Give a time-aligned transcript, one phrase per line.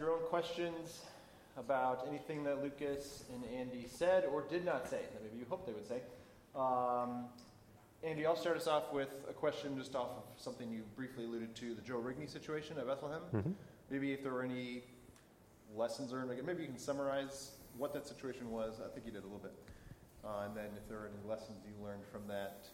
[0.00, 1.02] your own questions
[1.58, 5.66] about anything that Lucas and Andy said or did not say that maybe you hope
[5.66, 6.00] they would say.
[6.56, 7.26] Um,
[8.02, 11.54] Andy, I'll start us off with a question just off of something you briefly alluded
[11.56, 13.20] to the Joe Rigney situation at Bethlehem.
[13.34, 13.50] Mm-hmm.
[13.90, 14.84] Maybe if there were any
[15.76, 18.80] lessons learned, maybe you can summarize what that situation was.
[18.82, 19.52] I think you did a little bit.
[20.24, 22.64] Uh, and then if there are any lessons you learned from that.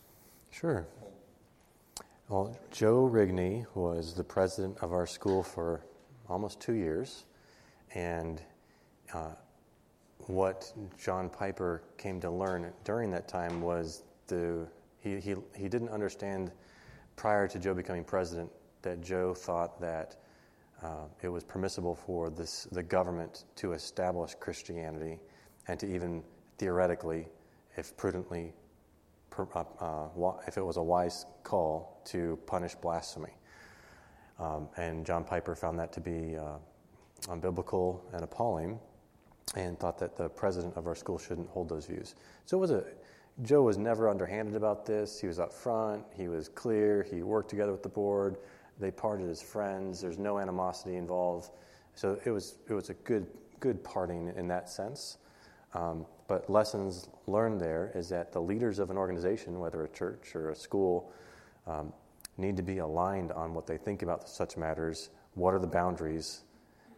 [0.53, 0.87] Sure.
[2.29, 5.81] Well, Joe Rigney was the president of our school for
[6.29, 7.25] almost two years.
[7.95, 8.43] And
[9.13, 9.31] uh,
[10.27, 14.67] what John Piper came to learn during that time was the,
[15.01, 16.53] he, he, he didn't understand
[17.15, 18.51] prior to Joe becoming president
[18.83, 20.17] that Joe thought that
[20.83, 25.19] uh, it was permissible for this, the government to establish Christianity
[25.69, 26.23] and to even
[26.59, 27.27] theoretically,
[27.77, 28.53] if prudently,
[29.39, 30.09] uh, uh,
[30.47, 33.33] if it was a wise call, to punish blasphemy.
[34.39, 36.59] Um, and John Piper found that to be uh,
[37.29, 38.79] unbiblical and appalling
[39.55, 42.15] and thought that the president of our school shouldn't hold those views.
[42.45, 42.85] So it was a,
[43.43, 45.21] Joe was never underhanded about this.
[45.21, 48.39] He was up front, he was clear, he worked together with the board,
[48.79, 51.51] they parted as friends, there's no animosity involved.
[51.95, 53.27] So it was, it was a good,
[53.61, 55.19] good parting in that sense.
[55.75, 60.35] Um, but lessons learned there is that the leaders of an organization, whether a church
[60.35, 61.13] or a school,
[61.67, 61.93] um,
[62.39, 65.11] need to be aligned on what they think about such matters.
[65.35, 66.43] What are the boundaries?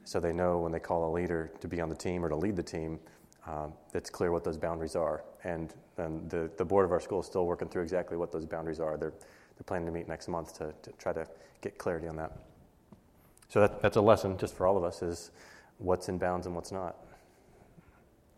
[0.05, 2.37] So they know when they call a leader to be on the team or to
[2.37, 2.99] lead the team,
[3.47, 5.25] um, it's clear what those boundaries are.
[5.45, 8.45] And, and the, the board of our school is still working through exactly what those
[8.45, 8.97] boundaries are.
[8.97, 11.27] They're, they're planning to meet next month to, to try to
[11.61, 12.33] get clarity on that.
[13.49, 15.31] So that, that's a lesson just for all of us is
[15.79, 16.97] what's in bounds and what's not.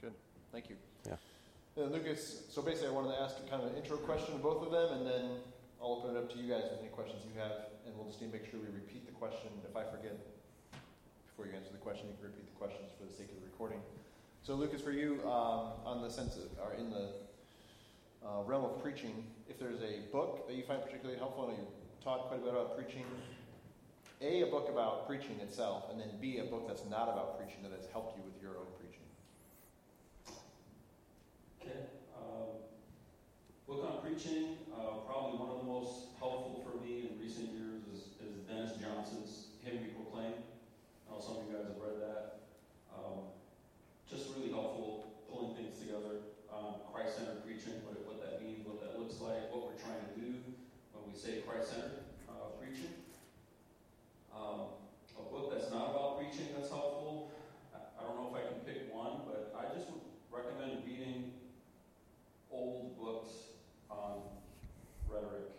[0.01, 0.13] Good.
[0.53, 0.77] Thank you.
[1.07, 1.17] Yeah.
[1.77, 4.71] Lucas, so basically, I wanted to ask kind of an intro question to both of
[4.71, 5.31] them, and then
[5.81, 8.21] I'll open it up to you guys with any questions you have, and we'll just
[8.21, 9.49] need to make sure we repeat the question.
[9.65, 10.13] If I forget
[11.27, 13.49] before you answer the question, you can repeat the questions for the sake of the
[13.49, 13.81] recording.
[14.45, 17.09] So, Lucas, for you, um, on the sense of, or in the
[18.21, 21.65] uh, realm of preaching, if there's a book that you find particularly helpful, and you
[22.05, 23.05] taught quite a bit about preaching,
[24.21, 27.63] A, a book about preaching itself, and then B, a book that's not about preaching
[27.63, 29.09] that has helped you with your own preaching.
[31.65, 31.89] Okay.
[32.17, 32.69] Um,
[33.67, 37.81] book on preaching, uh, probably one of the most helpful for me in recent years
[37.93, 40.35] is, is Dennis Johnson's Him We Proclaim.
[40.37, 42.49] I know some of you guys have read that.
[42.93, 43.31] Um,
[44.09, 46.27] just really helpful pulling things together.
[46.51, 50.13] Um, Christ-centered preaching, what, what that means, what that looks like, what we're trying to
[50.19, 50.35] do
[50.93, 52.91] when we say Christ-centered uh, preaching.
[54.35, 54.75] Um,
[55.15, 57.31] a book that's not about preaching that's helpful.
[57.75, 60.03] I, I don't know if I can pick one, but I just would
[60.33, 61.31] recommend reading
[62.51, 63.31] old books
[63.91, 64.23] on
[65.09, 65.51] rhetoric.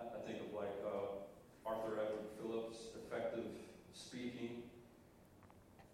[0.00, 1.24] I, I think of like uh,
[1.68, 3.44] Arthur Edward Phillips' Effective
[3.94, 4.62] Speaking,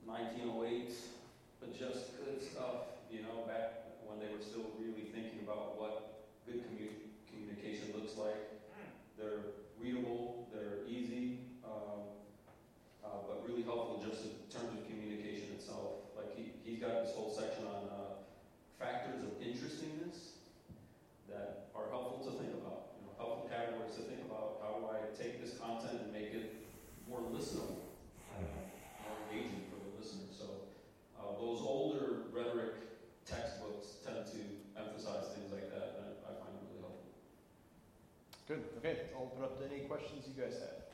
[0.05, 0.93] 1908,
[1.61, 6.29] but just good stuff, you know, back when they were still really thinking about what
[6.45, 8.37] good commu- communication looks like.
[9.19, 12.13] They're readable, they're easy, um,
[13.05, 16.05] uh, but really helpful just in terms of communication itself.
[16.17, 18.15] Like he, he's got this whole section on uh,
[18.79, 20.37] factors of interestingness
[21.31, 22.95] that are helpful to think about.
[23.01, 24.61] You know, helpful categories to think about.
[24.61, 26.63] How do I take this content and make it
[27.09, 27.81] more listenable,
[28.39, 30.29] more engaging for the listener?
[30.37, 30.47] So
[31.19, 32.75] uh, those older rhetoric
[33.27, 34.41] textbooks tend to
[34.77, 37.09] emphasize things like that, and I, I find it really helpful.
[38.47, 38.65] Good.
[38.79, 38.99] Okay.
[39.17, 40.94] I'll open up to any questions you guys have.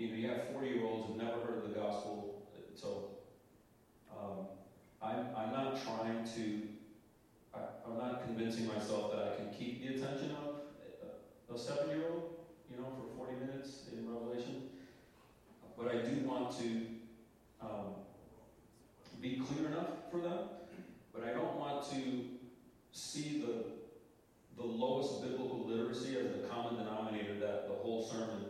[0.00, 2.42] You know, you have forty-year-olds who've never heard the gospel,
[2.74, 3.10] so,
[4.10, 4.46] um,
[5.02, 6.62] I'm, I'm not trying to,
[7.54, 10.60] I, I'm not convincing myself that I can keep the attention of
[11.50, 12.30] a, a seven-year-old,
[12.70, 14.62] you know, for 40 minutes in Revelation.
[15.76, 16.86] But I do want to
[17.60, 17.94] um,
[19.20, 20.38] be clear enough for them,
[21.12, 22.00] but I don't want to
[22.92, 23.64] see the,
[24.56, 28.49] the lowest biblical literacy as the common denominator that the whole sermon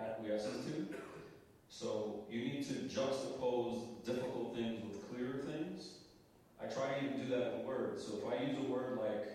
[0.00, 0.94] acquiesces to.
[1.68, 5.90] So you need to juxtapose difficult things with clearer things.
[6.60, 8.04] I try to even do that with words.
[8.04, 9.28] So if I use a word like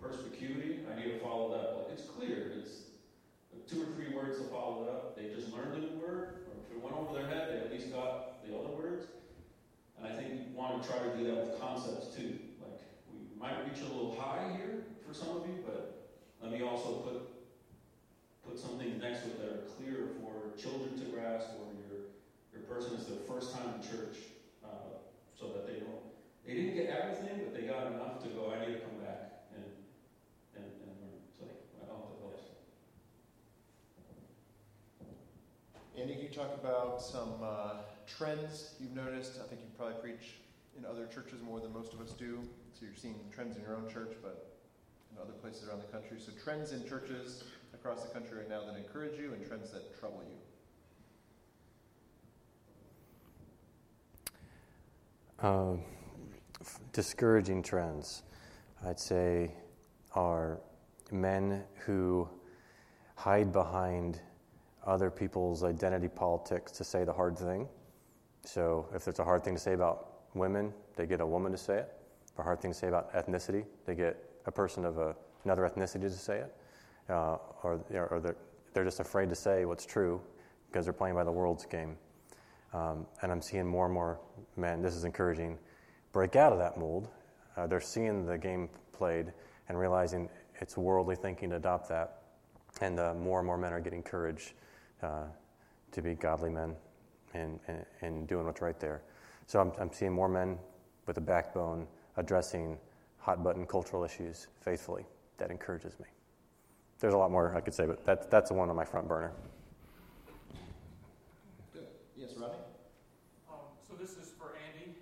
[0.00, 1.76] perspicuity, I need to follow that.
[1.78, 2.52] Like it's clear.
[2.58, 2.82] It's
[3.66, 5.16] two or three words to follow it up.
[5.16, 7.72] They just learned a new word, or if it went over their head, they at
[7.72, 9.06] least got the other words.
[9.98, 12.38] And I think we want to try to do that with concepts too.
[12.60, 12.80] Like
[13.10, 16.10] we might reach a little high here for some of you, but
[16.42, 17.35] let me also put
[18.46, 22.14] put some things next to it that are clear for children to grasp, or your
[22.54, 24.16] your person is their first time in church,
[24.64, 25.02] uh,
[25.34, 26.06] so that they don't
[26.46, 28.54] they didn't get everything, but they got enough to go.
[28.54, 29.66] I need to come back and
[30.54, 31.18] and, and learn.
[31.34, 31.44] So
[31.82, 32.46] I hope that helps.
[35.98, 39.40] Andy, can you talk about some uh, trends you've noticed?
[39.42, 40.38] I think you probably preach
[40.78, 42.40] in other churches more than most of us do.
[42.78, 44.60] So you're seeing trends in your own church, but
[45.10, 46.18] in other places around the country.
[46.20, 47.44] So trends in churches
[47.76, 50.22] across the country right now that encourage you and trends that trouble
[55.40, 55.46] you.
[55.46, 55.82] Um,
[56.60, 58.22] f- discouraging trends,
[58.84, 59.52] I'd say,
[60.14, 60.60] are
[61.12, 62.28] men who
[63.14, 64.20] hide behind
[64.86, 67.68] other people's identity politics to say the hard thing.
[68.44, 71.58] So, if there's a hard thing to say about women, they get a woman to
[71.58, 71.92] say it.
[72.32, 74.16] If a hard thing to say about ethnicity, they get
[74.46, 75.14] a person of a,
[75.44, 76.54] another ethnicity to say it.
[77.08, 78.36] Uh, or or they're,
[78.72, 80.20] they're just afraid to say what's true
[80.68, 81.96] because they're playing by the world's game.
[82.74, 84.20] Um, and I'm seeing more and more
[84.56, 85.58] men, this is encouraging,
[86.12, 87.08] break out of that mold.
[87.56, 89.32] Uh, they're seeing the game played
[89.68, 90.28] and realizing
[90.60, 92.22] it's worldly thinking to adopt that.
[92.80, 94.54] And uh, more and more men are getting courage
[95.02, 95.24] uh,
[95.92, 96.74] to be godly men
[97.32, 99.02] and, and, and, doing what's right there.
[99.46, 100.58] So I'm, I'm seeing more men
[101.06, 101.86] with a backbone
[102.16, 102.78] addressing
[103.18, 105.06] hot button cultural issues faithfully.
[105.38, 106.06] That encourages me.
[106.98, 109.06] There's a lot more I could say, but that, that's the one on my front
[109.08, 109.32] burner.
[111.72, 111.86] Good.
[112.16, 112.56] Yes, Rodney?
[113.52, 114.96] Um, so this is for Andy.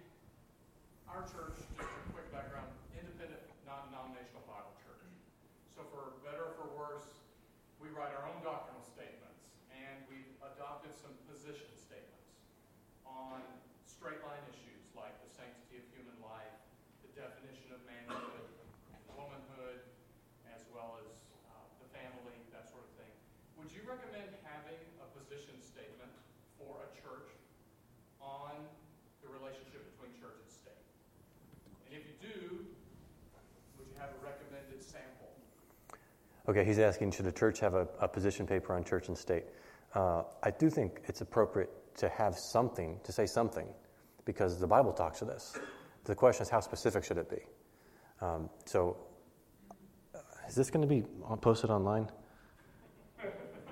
[1.06, 2.66] Our church, just a quick background,
[2.98, 5.06] independent, non-denominational Bible church.
[5.70, 7.06] So for better or for worse,
[7.78, 12.34] we write our own doctrinal statements, and we've adopted some position statements
[13.06, 13.38] on
[13.86, 16.58] straight line issues like the sanctity of human life,
[17.06, 18.50] the definition of manhood,
[19.14, 19.78] womanhood,
[20.50, 21.06] as well as
[21.54, 23.12] uh, the family, that sort of thing.
[23.60, 26.10] Would you recommend having a position statement
[26.58, 27.30] for a church
[28.18, 28.58] on
[29.22, 30.84] the relationship between church and state?
[31.88, 32.64] And if you do,
[33.76, 35.32] would you have a recommended sample?
[36.46, 39.44] Okay, he's asking should a church have a, a position paper on church and state?
[39.94, 43.66] Uh, I do think it's appropriate to have something, to say something,
[44.24, 45.56] because the Bible talks to this.
[46.04, 47.38] The question is, how specific should it be?
[48.20, 48.96] Um, so,
[50.14, 51.04] uh, is this going to be
[51.40, 52.10] posted online?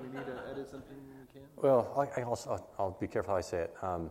[0.01, 1.47] We need to edit something we can?
[1.57, 3.75] Well, I, I also, I'll, I'll be careful how I say it.
[3.83, 4.11] Um,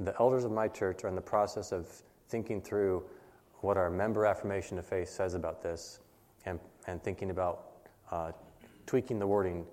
[0.00, 1.86] the elders of my church are in the process of
[2.28, 3.04] thinking through
[3.60, 6.00] what our member affirmation of faith says about this
[6.44, 6.58] and,
[6.88, 7.73] and thinking about
[8.10, 8.32] uh,
[8.86, 9.66] tweaking the wording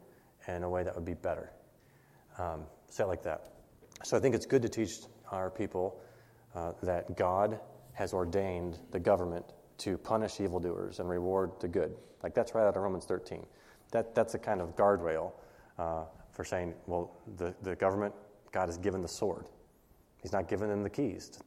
[0.48, 1.52] in a way that would be better.
[2.38, 3.52] Um, say it like that.
[4.04, 5.00] So I think it's good to teach
[5.32, 6.00] our people
[6.56, 7.60] uh, that God
[7.94, 9.46] has ordained the government
[9.80, 11.96] to punish evildoers and reward the good.
[12.24, 13.46] Like that's right out of Romans 13.
[13.92, 15.34] That, that's a kind of guardrail
[15.78, 18.14] uh, for saying, well, the, the government,
[18.52, 19.48] God has given the sword.
[20.22, 21.40] He's not giving them the keys.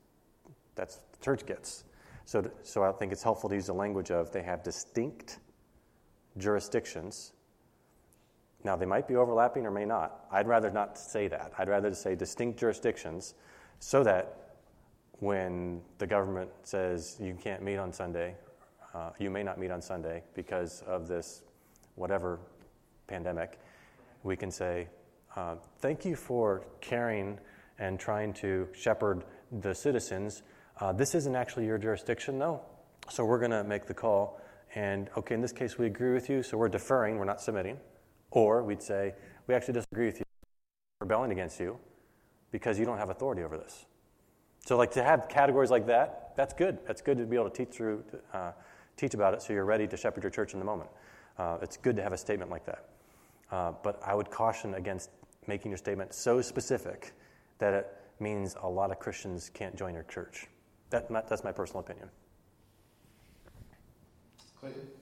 [0.74, 1.84] That's the church gets.
[2.24, 5.38] So, so I think it's helpful to use the language of they have distinct
[6.36, 7.32] jurisdictions.
[8.64, 10.26] Now, they might be overlapping or may not.
[10.32, 11.52] I'd rather not say that.
[11.58, 13.34] I'd rather say distinct jurisdictions
[13.78, 14.56] so that
[15.20, 18.34] when the government says you can't meet on Sunday,
[18.94, 21.42] uh, you may not meet on Sunday because of this
[21.94, 22.38] whatever
[23.06, 23.58] pandemic,
[24.22, 24.88] we can say,
[25.36, 27.38] uh, Thank you for caring
[27.78, 29.24] and trying to shepherd
[29.60, 30.42] the citizens.
[30.80, 32.60] Uh, this isn't actually your jurisdiction, though,
[33.08, 34.40] so we're going to make the call.
[34.74, 37.78] And okay, in this case, we agree with you, so we're deferring, we're not submitting.
[38.30, 39.14] Or we'd say,
[39.46, 40.24] We actually disagree with you,
[41.00, 41.78] rebelling against you,
[42.50, 43.86] because you don't have authority over this.
[44.66, 46.78] So, like to have categories like that, that's good.
[46.86, 48.02] That's good to be able to teach through,
[48.32, 48.52] uh,
[48.96, 50.90] teach about it, so you're ready to shepherd your church in the moment.
[51.38, 52.88] Uh, it's good to have a statement like that.
[53.52, 55.10] Uh, but I would caution against
[55.46, 57.12] making your statement so specific
[57.58, 57.86] that it
[58.18, 60.48] means a lot of Christians can't join your church.
[60.90, 62.08] That, that's my personal opinion.
[64.64, 64.94] Clayton?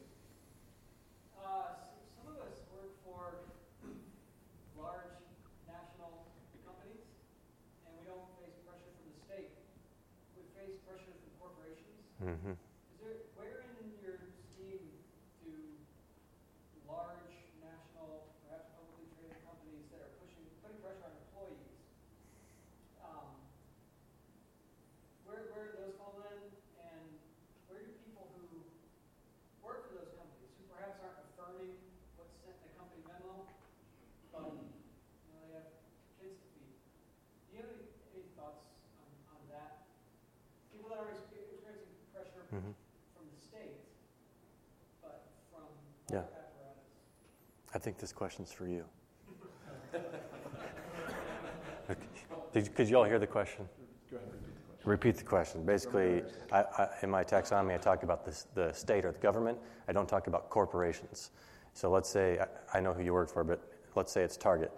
[12.23, 12.55] Mm-hmm.
[12.55, 14.15] Is there, where in your
[14.55, 14.87] scheme
[15.43, 15.51] do
[16.87, 21.83] large national, perhaps publicly traded companies that are pushing, putting pressure on employees,
[23.03, 23.27] um,
[25.27, 26.47] where, where do those fall in?
[26.79, 27.11] And
[27.67, 28.47] where do people who
[29.59, 31.75] work for those companies, who perhaps aren't affirming
[32.15, 33.51] what's sent in the company memo,
[34.31, 35.75] but, you know, they have
[36.23, 36.71] kids to feed.
[37.51, 38.63] Do you have any, any thoughts
[38.95, 39.91] on, on that?
[40.71, 41.19] People that are
[42.53, 42.77] mm-hmm.
[43.17, 43.81] from the state,
[45.01, 45.73] but from
[46.13, 46.29] yeah.
[47.72, 48.85] I think this question's for you.
[52.53, 53.69] Did, could you all hear the question?
[54.11, 54.29] Go ahead,
[54.85, 55.65] repeat the question.
[55.65, 56.23] Basically,
[56.53, 59.59] I, I, in my taxonomy, I talk about this, the state or the government.
[59.89, 61.31] I don't talk about corporations.
[61.73, 63.61] So let's say, I, I know who you work for, but
[63.97, 64.71] let's say it's Target.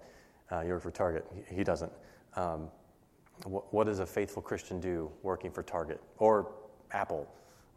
[0.50, 1.26] Uh, you work for Target.
[1.48, 1.92] He, he doesn't.
[2.36, 2.68] Um,
[3.44, 6.52] what, what does a faithful Christian do working for Target or
[6.92, 7.28] Apple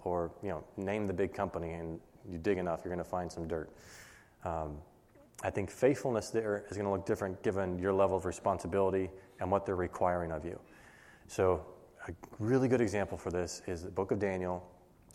[0.03, 3.31] or you know, name the big company, and you dig enough, you're going to find
[3.31, 3.69] some dirt.
[4.45, 4.77] Um,
[5.43, 9.51] I think faithfulness there is going to look different given your level of responsibility and
[9.51, 10.59] what they're requiring of you.
[11.27, 11.65] So,
[12.07, 14.65] a really good example for this is the book of Daniel,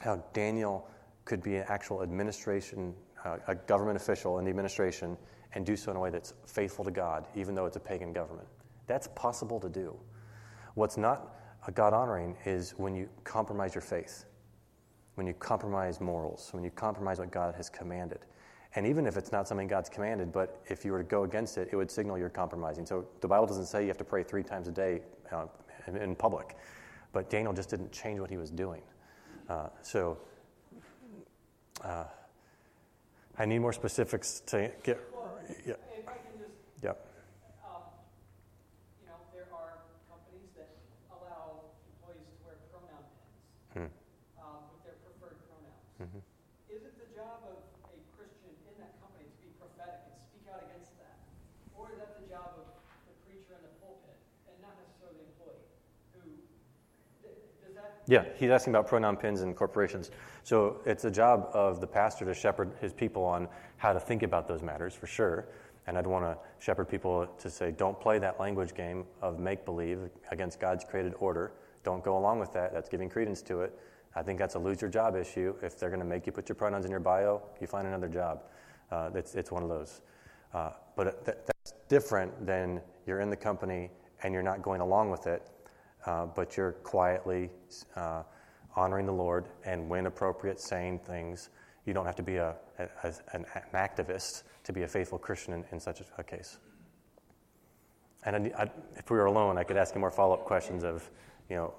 [0.00, 0.86] how Daniel
[1.24, 5.16] could be an actual administration, uh, a government official in the administration,
[5.54, 8.12] and do so in a way that's faithful to God, even though it's a pagan
[8.12, 8.46] government.
[8.86, 9.96] That's possible to do.
[10.74, 11.36] What's not
[11.74, 14.26] God honoring is when you compromise your faith
[15.14, 18.20] when you compromise morals, when you compromise what God has commanded.
[18.74, 21.58] And even if it's not something God's commanded, but if you were to go against
[21.58, 22.86] it, it would signal you're compromising.
[22.86, 25.00] So the Bible doesn't say you have to pray three times a day
[25.30, 25.46] uh,
[25.86, 26.56] in, in, public,
[27.12, 28.82] but Daniel just didn't change what he was doing.
[29.48, 30.18] Uh, so
[31.84, 32.04] uh,
[33.38, 35.00] I need more specifics to get.
[35.66, 35.74] Yeah.
[36.82, 37.12] Yep.
[58.06, 60.10] Yeah, he's asking about pronoun pins and corporations.
[60.42, 64.22] So it's a job of the pastor to shepherd his people on how to think
[64.22, 65.46] about those matters, for sure.
[65.86, 69.64] And I'd want to shepherd people to say, don't play that language game of make
[69.64, 69.98] believe
[70.30, 71.52] against God's created order.
[71.84, 72.72] Don't go along with that.
[72.72, 73.78] That's giving credence to it.
[74.14, 75.54] I think that's a lose your job issue.
[75.62, 78.08] If they're going to make you put your pronouns in your bio, you find another
[78.08, 78.42] job.
[78.90, 80.02] Uh, it's, it's one of those.
[80.52, 83.90] Uh, but th- that's different than you're in the company
[84.22, 85.48] and you're not going along with it
[86.06, 87.50] uh, but you're quietly
[87.96, 88.22] uh,
[88.76, 91.50] honoring the Lord and, when appropriate, saying things.
[91.84, 92.88] You don't have to be a, a
[93.32, 96.58] an, an, activist to be a faithful Christian in, in such a, a, case.
[98.24, 100.84] And I, I, if we were alone, I could ask you more follow up questions
[100.84, 101.08] of,
[101.48, 101.74] you know,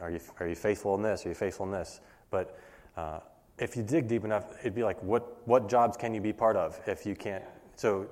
[0.00, 1.24] are you, are you faithful in this?
[1.24, 2.00] Are you faithful in this?
[2.30, 2.58] But
[2.96, 3.20] uh,
[3.58, 6.56] if you dig deep enough, it'd be like, what, what jobs can you be part
[6.56, 7.44] of if you can't?
[7.76, 8.06] So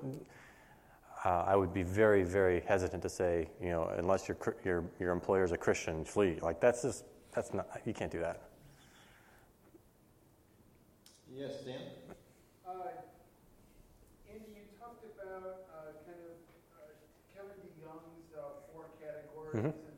[1.25, 5.13] uh, I would be very, very hesitant to say, you know, unless your, your, your
[5.13, 6.39] employer is a Christian, flee.
[6.43, 8.43] Like, that's just, that's not, you can't do that.
[11.33, 11.81] Yes, Dan?
[12.67, 12.73] Uh,
[14.31, 16.37] Andy, you talked about uh, kind of
[16.77, 16.93] uh,
[17.35, 18.31] Kevin DeYoung's
[18.73, 19.73] four categories.
[19.73, 19.94] Mm-hmm.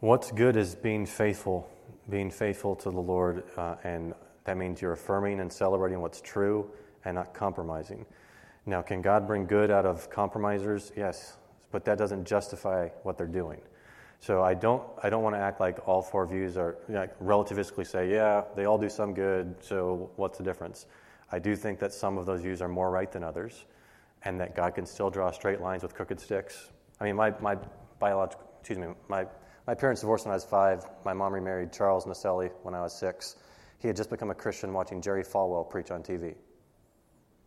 [0.00, 1.68] What's good is being faithful,
[2.08, 4.14] being faithful to the Lord, uh, and
[4.44, 6.70] that means you're affirming and celebrating what's true
[7.04, 8.06] and not compromising.
[8.64, 10.90] Now, can God bring good out of compromisers?
[10.96, 11.36] Yes,
[11.70, 13.60] but that doesn't justify what they're doing.
[14.20, 17.86] So I don't, I don't want to act like all four views are like, relativistically
[17.86, 20.86] say, yeah, they all do some good, so what's the difference?
[21.30, 23.66] I do think that some of those views are more right than others,
[24.24, 26.70] and that God can still draw straight lines with crooked sticks.
[27.00, 27.58] I mean, my, my
[27.98, 29.26] biological, excuse me, my,
[29.66, 30.84] my parents divorced when I was five.
[31.04, 33.36] My mom remarried Charles Naselli when I was six.
[33.78, 36.34] He had just become a Christian watching Jerry Falwell preach on TV.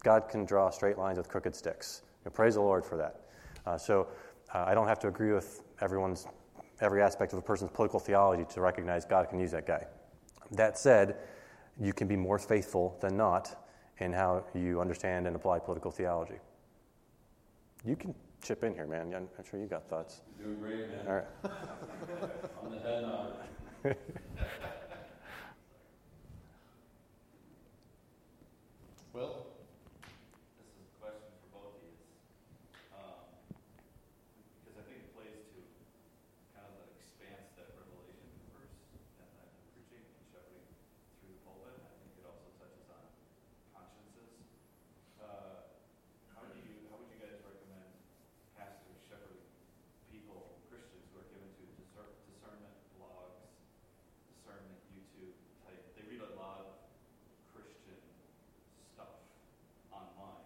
[0.04, 2.02] God can draw straight lines with crooked sticks.
[2.24, 3.22] You know, praise the Lord for that.
[3.66, 4.08] Uh, so
[4.54, 6.28] uh, I don't have to agree with everyone's
[6.82, 9.86] every aspect of a person's political theology to recognize God can use that guy.
[10.52, 11.18] That said,
[11.80, 13.64] you can be more faithful than not
[14.00, 16.40] in how you understand and apply political theology.
[17.86, 19.14] You can chip in here, man.
[19.16, 20.22] I'm I'm sure you got thoughts.
[20.38, 21.08] You're doing great, man.
[21.08, 21.26] All right.
[22.64, 23.34] I'm the head nod.
[29.14, 29.46] Will?
[30.58, 31.94] This is a question for both of you.
[32.98, 33.24] Um,
[34.66, 35.60] because I think it plays to
[36.58, 38.74] kind of the expanse that Revelation verse
[39.22, 40.66] and that preaching and shepherding
[41.22, 41.78] through the pulpit.
[41.80, 43.06] I think it also touches on
[43.78, 44.34] consciences.
[45.22, 45.62] Uh,
[46.34, 47.94] how do you, how would you guys recommend
[48.58, 49.46] pastors shepherding
[50.10, 53.46] people, Christians who are given to discer- discernment blogs,
[54.34, 55.38] discernment YouTube
[55.70, 55.78] type?
[55.94, 56.82] They read a lot of
[57.54, 58.02] Christian
[58.98, 59.22] stuff
[59.94, 60.46] online.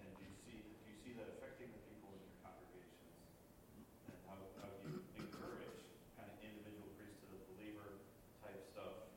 [0.00, 3.16] And do you see, do you see that affecting the people in your congregations?
[4.08, 5.80] And how, how do you encourage
[6.16, 8.00] kind of individual priesthood, believer
[8.44, 9.08] type stuff,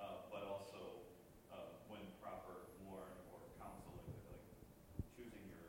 [0.00, 0.80] uh, but also,
[1.52, 4.44] uh, when proper warn or counsel, like, like
[5.16, 5.68] choosing your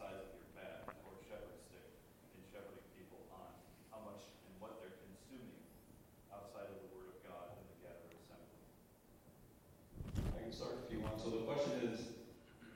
[0.00, 1.88] size of your bat or shepherd stick
[2.36, 3.48] in shepherding people on
[3.92, 5.60] how much and what they're consuming
[6.32, 8.60] outside of the word of God in the gathered assembly?
[10.36, 11.20] I can start if you want.
[11.20, 12.00] So the question is,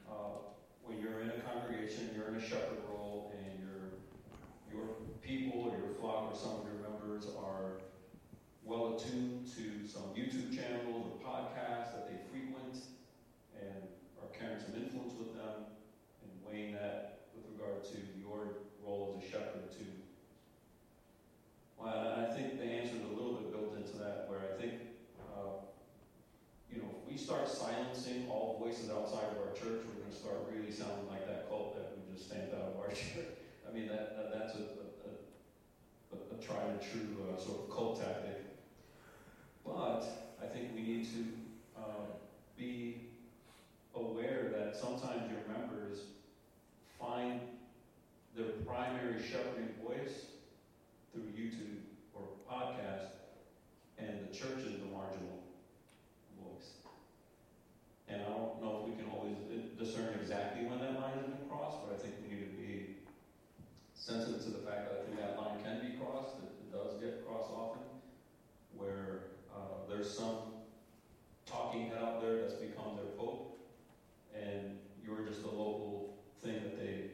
[0.08, 0.40] uh,
[0.84, 4.00] when you're in a congregation, you're in a shepherd role, and your
[4.72, 7.84] your people or your flock or some of your members are
[8.64, 12.80] well attuned to some YouTube channels or podcasts that they frequent,
[13.60, 13.84] and
[14.22, 15.68] are carrying some influence with them,
[16.24, 19.84] and weighing that with regard to your role as a shepherd to.
[21.78, 24.72] Well, I think the answer is a little bit built into that, where I think.
[25.20, 25.60] Uh,
[26.72, 30.16] you know, if we start silencing all voices outside of our church, we're going to
[30.16, 33.38] start really sounding like that cult that we just stamped out of our church.
[33.68, 34.64] I mean, that, that that's a,
[35.06, 38.44] a, a, a tried and true uh, sort of cult tactic.
[39.64, 40.02] But
[40.42, 42.06] I think we need to uh,
[42.58, 43.02] be
[43.94, 46.00] aware that sometimes your members
[47.00, 47.40] find
[48.36, 50.26] their primary shepherding voice
[51.12, 51.80] through YouTube
[52.12, 53.12] or podcast,
[53.98, 55.40] and the church is the marginal
[56.38, 56.68] voice.
[58.08, 59.34] And I don't know if we can always
[59.78, 62.96] discern exactly when that line has been crossed, but I think we need to be
[63.94, 66.36] sensitive to the fact that I think that line can be crossed.
[66.38, 67.82] It, it does get crossed often,
[68.76, 70.52] where uh, there's some
[71.46, 73.58] talking head out there that's become their pope,
[74.34, 77.10] and you're just a local thing that they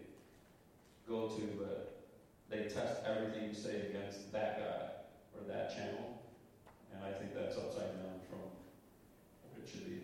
[1.08, 2.04] go to, but
[2.50, 6.20] they test everything you say against that guy or that channel,
[6.92, 8.44] and I think that's upside down from
[9.48, 10.02] what it should be.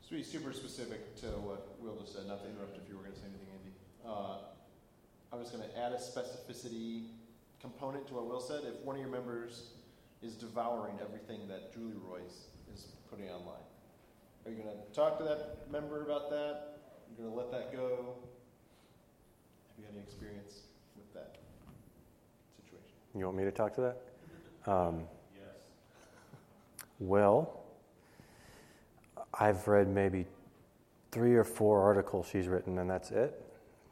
[0.00, 2.96] Just to be super specific to what Will just said, not to interrupt if you
[2.96, 3.72] were going to say anything, Andy.
[4.04, 4.38] Uh,
[5.32, 7.06] I was going to add a specificity
[7.60, 8.62] component to what Will said.
[8.64, 9.70] If one of your members
[10.22, 13.62] is devouring everything that Julie Roys is putting online,
[14.44, 16.36] are you going to talk to that member about that?
[16.36, 18.14] Are You're going to let that go?
[19.70, 20.62] Have you had any experience
[20.96, 21.38] with that
[22.58, 22.94] situation?
[23.14, 23.96] You want me to talk to that?
[24.70, 25.04] Um,
[25.36, 25.54] Yes.
[26.98, 27.65] well,
[29.34, 30.26] I've read maybe
[31.12, 33.42] three or four articles she's written, and that's it.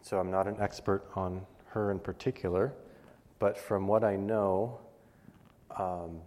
[0.03, 2.73] So I'm not an expert on her in particular,
[3.38, 4.79] but from what I know,
[5.79, 6.20] um,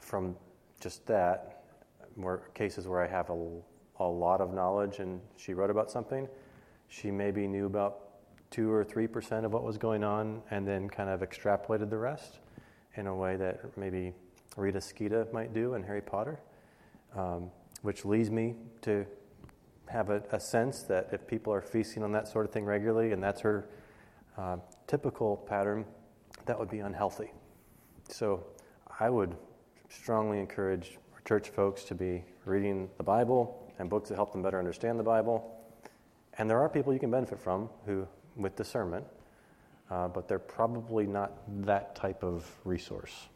[0.00, 0.36] from
[0.80, 1.64] just that,
[2.16, 3.48] more cases where I have a,
[4.00, 6.28] a lot of knowledge and she wrote about something,
[6.88, 8.00] she maybe knew about
[8.50, 11.96] two or three percent of what was going on and then kind of extrapolated the
[11.96, 12.40] rest
[12.96, 14.12] in a way that maybe
[14.56, 16.38] Rita Skeeter might do in Harry Potter,
[17.16, 17.50] um,
[17.82, 19.04] which leads me to
[19.88, 23.12] have a, a, sense that if people are feasting on that sort of thing regularly
[23.12, 23.68] and that's her
[24.38, 25.84] uh, typical pattern,
[26.46, 27.30] that would be unhealthy.
[28.08, 28.44] So
[28.98, 29.36] I would
[29.90, 34.58] strongly encourage church folks to be reading the Bible and books that help them better
[34.58, 35.58] understand the Bible.
[36.38, 39.04] And there are people you can benefit from who, with discernment,
[39.90, 41.32] uh, but they're probably not
[41.64, 43.28] that type of resource.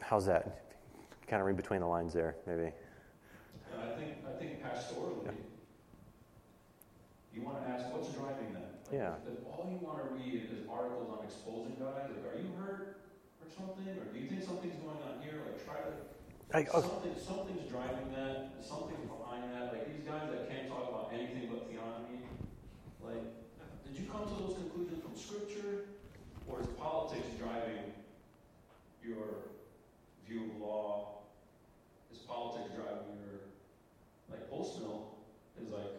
[0.00, 0.63] How's that?
[1.34, 2.70] Kind of read between the lines there, maybe.
[3.74, 5.34] I think I think pastorally, yeah.
[7.34, 8.86] you want to ask what's driving that.
[8.86, 9.18] Like yeah.
[9.26, 13.02] If all you want to read is articles on exposing guys, like are you hurt
[13.42, 15.42] or something, or do you think something's going on here?
[15.42, 15.90] Like try to.
[16.54, 16.86] I, okay.
[16.86, 18.54] Something, something's driving that.
[18.62, 19.74] Something's behind that.
[19.74, 22.22] Like these guys that can't talk about anything but theonomy.
[23.02, 23.26] Like,
[23.82, 25.98] did you come to those conclusions from Scripture,
[26.46, 27.90] or is politics driving
[29.02, 29.50] your
[30.30, 31.14] view of law?
[32.26, 33.52] Politics driving your
[34.30, 35.20] like post mill
[35.60, 35.92] is like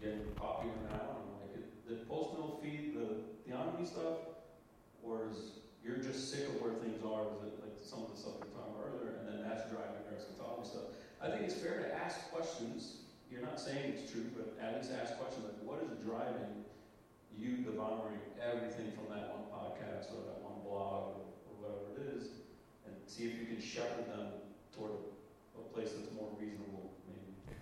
[0.00, 4.24] getting popular now, and like it, did post mill feed the theonomy stuff,
[5.02, 7.28] or is you're just sick of where things are?
[7.36, 9.68] Is it like some of the stuff we were talking about earlier, and then that's
[9.68, 10.96] driving your eschatology stuff?
[11.20, 13.04] I think it's fair to ask questions.
[13.30, 16.64] You're not saying it's true, but at least ask questions like, what is driving
[17.36, 22.16] you devouring everything from that one podcast or that one blog or, or whatever it
[22.16, 22.44] is,
[22.84, 24.40] and see if you can shepherd them
[24.74, 24.92] toward
[25.60, 27.56] a place that's more reasonable, maybe.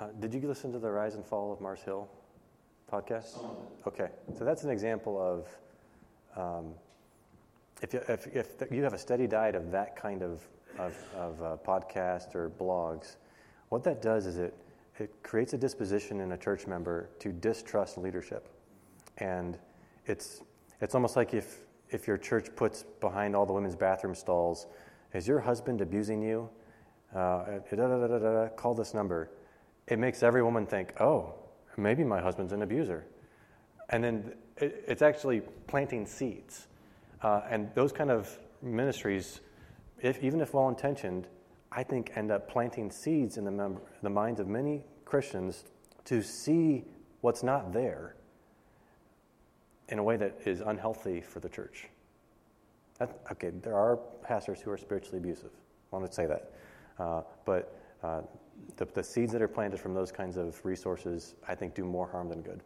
[0.00, 2.08] Uh, did you listen to the Rise and Fall of Mars Hill
[2.92, 3.34] podcast?
[3.34, 3.88] Some of it.
[3.88, 5.48] Okay, so that's an example of
[6.36, 6.74] um,
[7.82, 10.46] if, you, if, if you have a steady diet of that kind of,
[10.78, 13.16] of, of uh, podcast or blogs,
[13.68, 14.54] what that does is it,
[14.98, 18.48] it creates a disposition in a church member to distrust leadership.
[19.18, 19.58] And
[20.06, 20.42] it's,
[20.80, 21.58] it's almost like if,
[21.90, 24.66] if your church puts behind all the women's bathroom stalls,
[25.12, 26.48] is your husband abusing you?
[27.14, 29.30] Uh, call this number.
[29.86, 31.34] It makes every woman think, oh,
[31.76, 33.06] maybe my husband's an abuser.
[33.90, 36.66] And then it, it's actually planting seeds.
[37.22, 39.40] Uh, and those kind of ministries,
[40.00, 41.26] if, even if well intentioned,
[41.70, 45.64] I think end up planting seeds in the, mem- the minds of many Christians
[46.06, 46.84] to see
[47.20, 48.16] what's not there
[49.88, 51.88] in a way that is unhealthy for the church.
[52.98, 55.50] That, okay, there are pastors who are spiritually abusive.
[55.92, 56.52] I want to say that.
[56.98, 58.22] Uh, but uh,
[58.76, 62.08] the, the seeds that are planted from those kinds of resources, I think, do more
[62.08, 62.62] harm than good.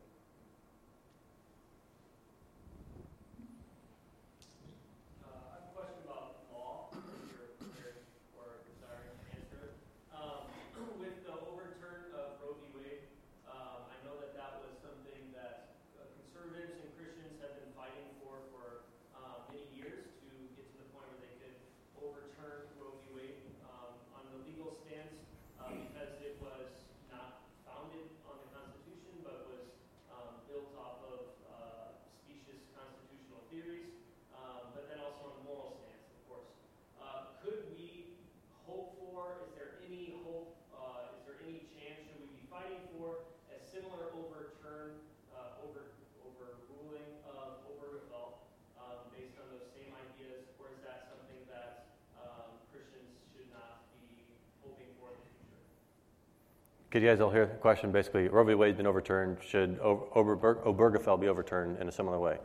[56.90, 57.92] Could you guys all hear the question?
[57.92, 58.54] Basically, Roe v.
[58.54, 59.36] Wade's been overturned.
[59.46, 62.38] Should Ober- Obergefell be overturned in a similar way?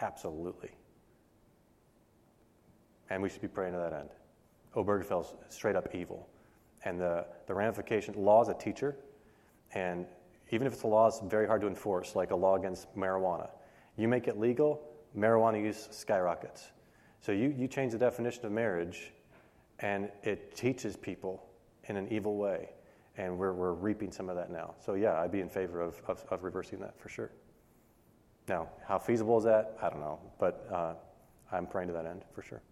[0.00, 0.70] Absolutely.
[3.08, 4.08] And we should be praying to that end.
[4.74, 6.28] Obergefell's straight up evil.
[6.84, 8.96] And the, the ramification, law is a teacher,
[9.74, 10.04] and
[10.50, 13.48] even if it's a law that's very hard to enforce, like a law against marijuana,
[13.96, 14.82] you make it legal,
[15.16, 16.72] marijuana use skyrockets.
[17.20, 19.12] So you, you change the definition of marriage,
[19.80, 21.44] and it teaches people
[21.84, 22.70] in an evil way
[23.18, 24.74] and we're, we're reaping some of that now.
[24.84, 27.30] So, yeah, I'd be in favor of, of, of reversing that for sure.
[28.48, 29.76] Now, how feasible is that?
[29.82, 30.94] I don't know, but uh,
[31.52, 32.62] I'm praying to that end for sure.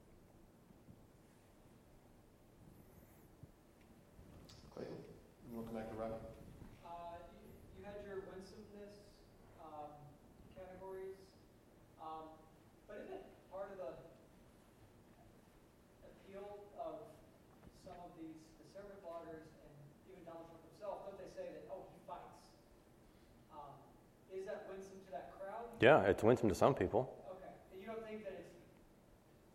[25.81, 27.13] Yeah, it's winsome to some people.
[27.29, 27.53] Okay.
[27.73, 28.57] And you don't think that it's,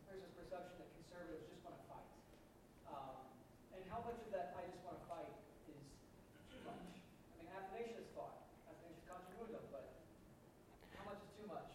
[0.05, 2.05] there's this perception that conservatives just want to fight.
[2.93, 3.17] Um,
[3.73, 5.25] and how much of that I just want to fight
[5.65, 5.81] is
[6.53, 6.77] too much?
[6.77, 8.37] I mean, Athanasius fought.
[8.69, 9.97] Athanasius Contra mundum, but
[10.93, 11.73] how much is too much?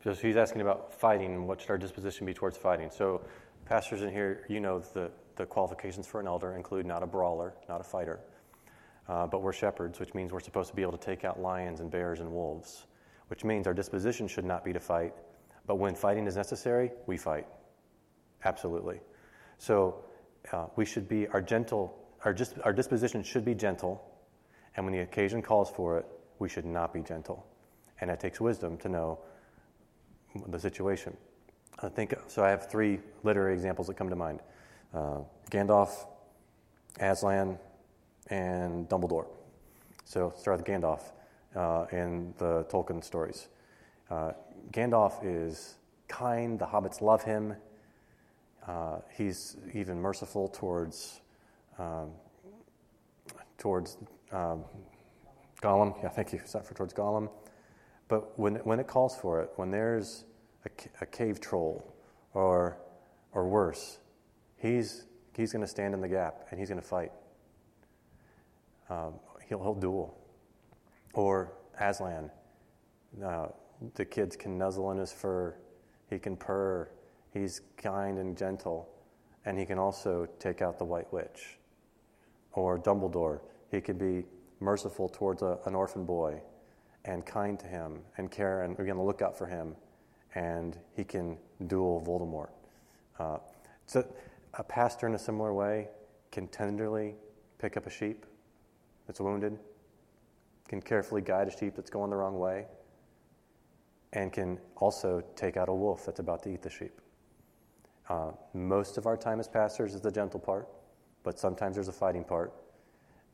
[0.00, 1.44] So he's asking about fighting.
[1.44, 2.88] What should our disposition be towards fighting?
[2.88, 3.20] So,
[3.68, 7.52] pastors in here, you know the, the qualifications for an elder include not a brawler,
[7.68, 8.24] not a fighter,
[9.04, 11.80] uh, but we're shepherds, which means we're supposed to be able to take out lions
[11.80, 12.88] and bears and wolves
[13.32, 15.14] which means our disposition should not be to fight,
[15.66, 17.46] but when fighting is necessary, we fight.
[18.44, 19.00] Absolutely.
[19.56, 20.04] So,
[20.52, 24.04] uh, we should be our gentle, our, just, our disposition should be gentle,
[24.76, 26.06] and when the occasion calls for it,
[26.40, 27.46] we should not be gentle.
[28.02, 29.18] And it takes wisdom to know
[30.48, 31.16] the situation.
[31.82, 32.44] I think so.
[32.44, 34.40] I have three literary examples that come to mind:
[34.92, 36.04] uh, Gandalf,
[37.00, 37.58] Aslan,
[38.26, 39.28] and Dumbledore.
[40.04, 41.12] So start with Gandalf
[41.56, 43.48] uh, in the Tolkien stories.
[44.10, 44.32] Uh,
[44.72, 45.76] Gandalf is
[46.08, 46.58] kind.
[46.58, 47.56] The hobbits love him.
[48.66, 51.20] Uh, he's even merciful towards
[51.78, 52.10] um,
[53.58, 53.96] towards
[54.32, 54.64] um,
[55.62, 55.94] Gollum.
[56.02, 56.40] Yeah, thank you.
[56.44, 57.30] Sorry for towards Gollum.
[58.08, 60.24] But when, when it calls for it, when there's
[60.66, 61.94] a, a cave troll
[62.34, 62.76] or,
[63.32, 63.98] or worse,
[64.56, 65.04] he's,
[65.36, 67.12] he's going to stand in the gap and he's going to fight.
[68.90, 69.14] Um,
[69.48, 70.18] he'll, he'll duel.
[71.12, 72.30] Or Aslan,
[73.24, 73.48] uh,
[73.94, 75.54] the kids can nuzzle in his fur,
[76.08, 76.88] he can purr,
[77.32, 78.88] he's kind and gentle,
[79.44, 81.58] and he can also take out the White Witch.
[82.52, 84.24] Or Dumbledore, he can be
[84.60, 86.40] merciful towards a, an orphan boy
[87.04, 89.74] and kind to him and care and again look out for him,
[90.34, 92.50] and he can duel Voldemort.
[93.18, 93.38] Uh,
[93.86, 94.06] so
[94.54, 95.88] a pastor in a similar way
[96.30, 97.14] can tenderly
[97.58, 98.24] pick up a sheep
[99.06, 99.58] that's wounded,
[100.68, 102.66] can carefully guide a sheep that's going the wrong way,
[104.12, 107.00] and can also take out a wolf that's about to eat the sheep.
[108.08, 110.68] Uh, most of our time as pastors is the gentle part,
[111.22, 112.52] but sometimes there's a fighting part,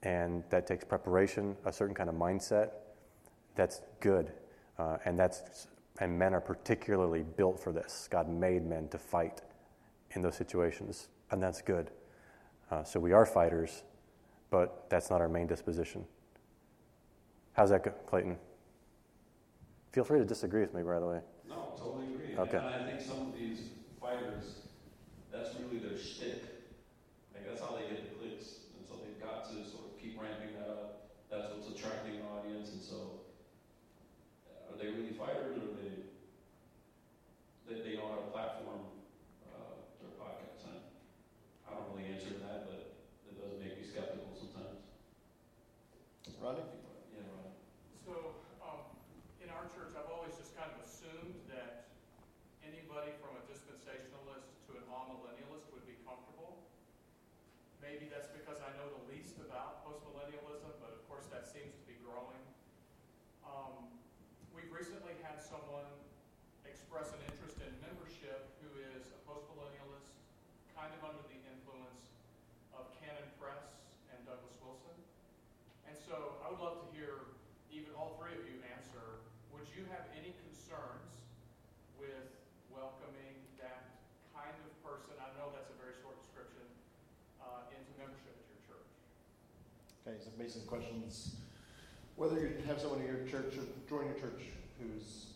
[0.03, 2.71] and that takes preparation, a certain kind of mindset,
[3.55, 4.33] that's good.
[4.79, 5.67] Uh, and that's
[6.01, 8.09] and men are particularly built for this.
[8.11, 9.43] God made men to fight
[10.13, 11.91] in those situations, and that's good.
[12.71, 13.83] Uh, so we are fighters,
[14.51, 16.05] but that's not our main disposition.
[17.59, 18.39] How's that go, Clayton?
[19.91, 21.19] Feel free to disagree with me, by the way.
[21.51, 22.31] No, totally agree.
[22.39, 22.59] Okay.
[22.63, 24.71] And I think some of these fighters,
[25.35, 26.47] that's really their shtick.
[27.35, 30.15] Like that's how they get the clicks, and so they've got to sort of keep
[30.15, 31.11] ramping that up.
[31.35, 33.27] That's what's attracting an audience, and so
[34.71, 35.99] are they really fighters, or they
[37.67, 38.87] they, they don't have a platform
[39.51, 40.63] uh, their podcast?
[40.63, 40.79] I,
[41.67, 44.79] I don't really answer to that, but it does make me skeptical sometimes.
[46.39, 46.63] Rodney?
[47.13, 47.53] Yeah, right.
[48.07, 48.87] So, um,
[49.43, 51.91] in our church, I've always just kind of assumed that
[52.63, 56.63] anybody from a dispensationalist to an amillennialist would be comfortable.
[57.83, 61.85] Maybe that's because I know the least about postmillennialism, but of course that seems to
[61.89, 62.43] be growing.
[63.43, 63.91] Um,
[64.55, 65.91] we've recently had someone
[66.63, 70.15] express an interest in membership who is a postmillennialist,
[70.71, 72.15] kind of under the influence
[72.79, 73.75] of Canon Press
[74.15, 74.95] and Douglas Wilson.
[75.91, 77.27] And so I would love to hear
[77.75, 79.19] even all three of you answer.
[79.51, 81.27] Would you have any concerns
[81.99, 82.31] with
[82.71, 83.99] welcoming that
[84.31, 85.19] kind of person?
[85.19, 86.63] I know that's a very short description
[87.43, 88.91] uh, into membership at your church.
[90.07, 91.35] Okay, so the questions
[92.15, 95.35] whether you have someone in your church or join your church who's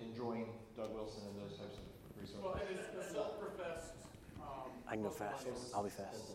[0.00, 0.46] enjoying
[0.76, 2.42] Doug Wilson and those types of resources.
[2.42, 3.98] Well, it is the self-professed.
[4.38, 5.46] Um, I can go fast.
[5.74, 6.32] I'll be fast.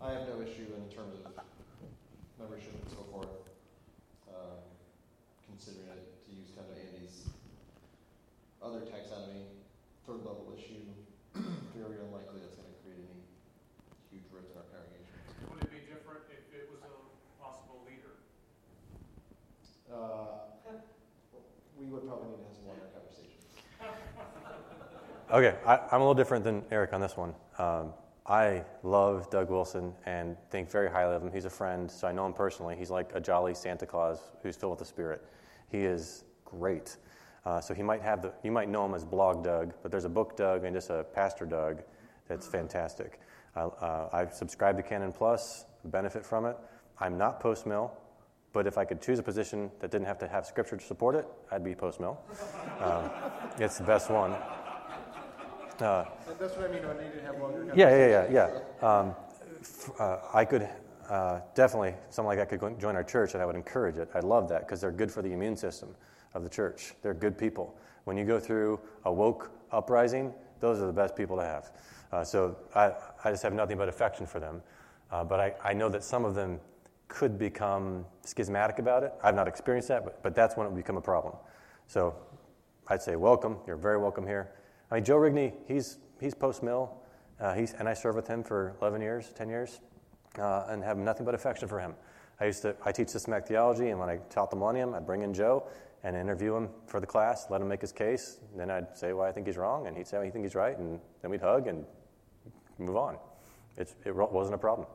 [0.00, 1.32] I have no issue in terms of
[2.38, 3.32] membership and so forth.
[4.28, 4.60] Um,
[5.48, 7.32] considering it to use kind of Andy's
[8.60, 9.48] other taxonomy,
[10.04, 10.84] third level issue,
[11.74, 13.24] very unlikely that's going to create any
[14.12, 15.16] huge rift in our congregation.
[15.50, 16.92] Would it be different if it was a
[17.40, 18.20] possible leader?
[19.88, 20.46] Uh,
[21.78, 23.36] we would probably need to have some longer conversation.
[25.28, 27.34] Okay, I, I'm a little different than Eric on this one.
[27.58, 27.92] Um,
[28.26, 31.32] I love Doug Wilson and think very highly of him.
[31.32, 32.76] He's a friend, so I know him personally.
[32.76, 35.24] He's like a jolly Santa Claus who's filled with the Spirit.
[35.68, 36.96] He is great.
[37.44, 40.04] Uh, so he might have the, you might know him as Blog Doug, but there's
[40.04, 41.82] a book Doug and just a Pastor Doug
[42.28, 43.20] that's fantastic.
[43.56, 46.56] Uh, uh, I've subscribed to Canon Plus, benefit from it.
[47.00, 47.92] I'm not post mill,
[48.52, 51.16] but if I could choose a position that didn't have to have scripture to support
[51.16, 52.20] it, I'd be post mill.
[52.80, 53.10] Um,
[53.58, 54.36] it's the best one.
[55.80, 56.04] Uh,
[56.38, 56.84] That's what I mean.
[56.84, 57.64] I need to have longer.
[57.74, 58.88] yeah, yeah, yeah, yeah.
[58.88, 59.14] Um,
[59.60, 60.68] f- uh, I could
[61.08, 64.08] uh, definitely, something like that could go- join our church, and I would encourage it.
[64.14, 65.94] I love that because they're good for the immune system
[66.34, 66.94] of the church.
[67.02, 67.76] They're good people.
[68.04, 71.70] When you go through a woke uprising, those are the best people to have.
[72.12, 72.92] Uh, so I,
[73.24, 74.62] I just have nothing but affection for them.
[75.10, 76.58] Uh, but I, I know that some of them
[77.08, 79.12] could become schismatic about it.
[79.22, 81.34] I've not experienced that, but, but that's when it would become a problem.
[81.86, 82.14] So
[82.88, 83.58] I'd say, welcome.
[83.66, 84.50] You're very welcome here.
[84.90, 86.92] I mean, Joe Rigney, he's, he's post mill,
[87.40, 89.80] uh, and I served with him for 11 years, 10 years,
[90.38, 91.94] uh, and have nothing but affection for him.
[92.40, 95.22] I used to, I teach systematic theology, and when I taught the Millennium, I'd bring
[95.22, 95.66] in Joe
[96.04, 98.38] and interview him for the class, let him make his case.
[98.56, 100.54] Then I'd say why I think he's wrong, and he'd say why I think he's
[100.54, 101.84] right, and then we'd hug and
[102.78, 103.16] move on.
[103.76, 104.86] It's, it wasn't a problem.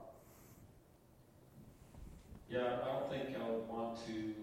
[2.49, 4.33] Yeah, I don't think I would want to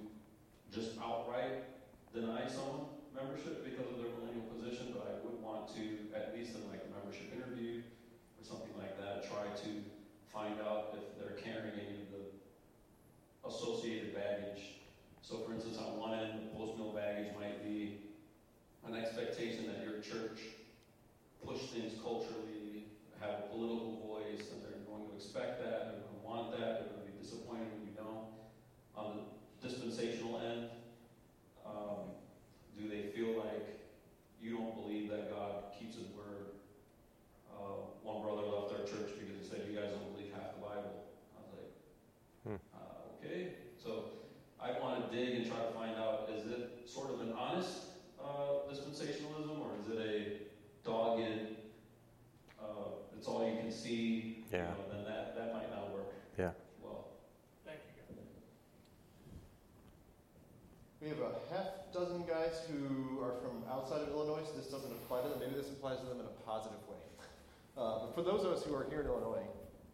[0.72, 1.64] just outright
[2.12, 5.17] deny someone membership because of their millennial position, but I
[5.76, 5.82] to,
[6.16, 7.80] at least in like a membership interview
[8.38, 9.70] or something like that, try to
[10.32, 12.24] find out if they're carrying any of the
[13.48, 14.78] associated baggage.
[15.22, 17.98] So, for instance, on one end, the post mill baggage might be
[18.86, 20.40] an expectation that your church
[21.44, 22.88] push things culturally,
[23.20, 26.80] have a political voice, and they're going to expect that, they're going to want that,
[26.80, 28.26] they're going to be disappointed when you don't.
[28.96, 29.20] On
[29.60, 30.70] the dispensational end,
[31.66, 32.16] um,
[32.78, 33.80] do they feel like
[34.40, 36.56] you don't believe that God keeps His word?
[37.52, 40.62] Uh, one brother left our church because he said, "You guys don't believe half the
[40.62, 41.72] Bible." I was like,
[42.46, 42.62] Hmm.
[42.72, 44.04] uh, "Okay." So
[44.62, 47.98] I want to dig and try to find out: is it sort of an honest
[48.22, 51.58] uh, dispensationalism, or is it a dogged?
[52.62, 54.44] Uh, it's all you can see.
[54.52, 54.58] Yeah.
[54.58, 56.14] You know, then that that might not work.
[56.38, 56.50] Yeah.
[56.82, 57.06] Well.
[57.66, 58.22] Thank you, guys.
[61.02, 64.90] We have a half dozen guys who are from outside of Illinois, so this doesn't
[64.92, 65.38] apply to them.
[65.40, 66.96] Maybe this applies to them in a positive way.
[67.78, 69.46] Uh, but for those of us who are here in Illinois,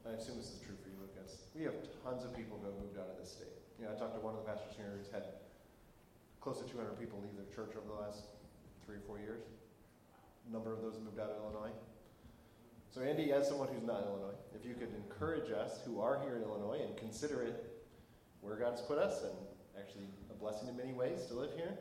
[0.09, 1.53] I assume this is true for you, Lucas.
[1.53, 3.53] We have tons of people who have moved out of this state.
[3.77, 5.37] You know, I talked to one of the pastors here who's had
[6.40, 8.24] close to 200 people leave their church over the last
[8.88, 9.44] three or four years.
[10.48, 11.77] A number of those moved out of Illinois.
[12.88, 16.24] So, Andy, as someone who's not in Illinois, if you could encourage us who are
[16.24, 17.85] here in Illinois and consider it
[18.40, 19.37] where God's put us and
[19.77, 21.77] actually a blessing in many ways to live here,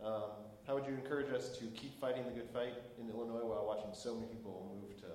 [0.00, 0.32] um,
[0.64, 3.92] how would you encourage us to keep fighting the good fight in Illinois while watching
[3.92, 5.12] so many people move to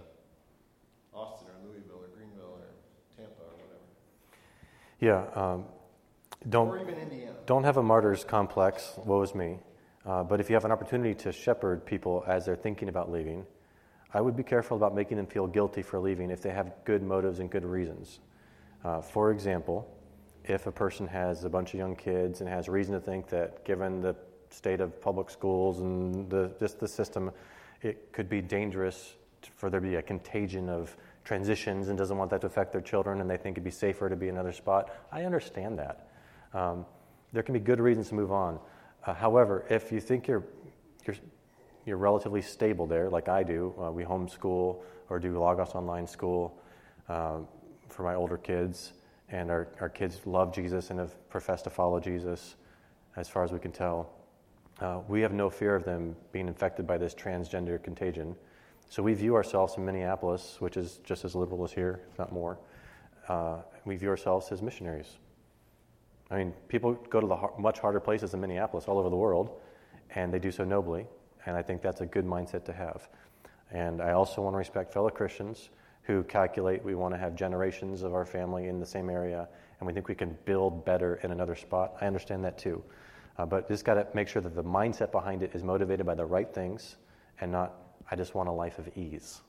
[1.18, 2.68] Austin or Louisville or Greenville or
[3.18, 3.82] Tampa or whatever?
[5.00, 5.26] Yeah.
[5.34, 5.66] Um,
[6.50, 7.34] don't, or even Indiana.
[7.46, 9.58] Don't have a martyr's complex, woe is me.
[10.06, 13.46] Uh, but if you have an opportunity to shepherd people as they're thinking about leaving,
[14.14, 17.04] I would be careful about making them feel guilty for leaving if they have good
[17.04, 18.20] motives and good reasons.
[18.86, 19.94] Uh, for example,
[20.46, 23.66] if a person has a bunch of young kids and has reason to think that
[23.66, 24.16] given the
[24.50, 27.32] state of public schools and the, just the system,
[27.82, 29.16] it could be dangerous
[29.56, 30.96] for there to be a contagion of
[31.28, 34.08] transitions and doesn't want that to affect their children and they think it'd be safer
[34.08, 34.96] to be another spot.
[35.12, 36.08] I understand that.
[36.54, 36.86] Um,
[37.34, 38.58] there can be good reasons to move on.
[39.06, 40.46] Uh, however, if you think you're,
[41.06, 41.18] you're,
[41.86, 44.78] you're relatively stable there, like I do, uh, we homeschool
[45.10, 46.58] or do Logos online school
[47.10, 47.46] um,
[47.90, 48.94] for my older kids,
[49.28, 52.56] and our, our kids love Jesus and have professed to follow Jesus
[53.18, 54.14] as far as we can tell.
[54.80, 58.34] Uh, we have no fear of them being infected by this transgender contagion.
[58.90, 62.32] So we view ourselves in Minneapolis, which is just as liberal as here, if not
[62.32, 62.58] more.
[63.28, 65.18] Uh, we view ourselves as missionaries.
[66.32, 69.60] I mean, people go to the much harder places than Minneapolis all over the world,
[70.16, 71.06] and they do so nobly.
[71.46, 73.08] And I think that's a good mindset to have.
[73.72, 75.70] And I also want to respect fellow Christians
[76.04, 79.48] who calculate we want to have generations of our family in the same area,
[79.80, 81.96] and we think we can build better in another spot.
[82.00, 82.82] I understand that too.
[83.38, 86.16] Uh, but just got to make sure that the mindset behind it is motivated by
[86.16, 86.96] the right things
[87.42, 87.76] and not,
[88.10, 89.42] I just want a life of ease.